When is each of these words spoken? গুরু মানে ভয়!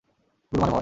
গুরু 0.51 0.59
মানে 0.61 0.71
ভয়! 0.71 0.79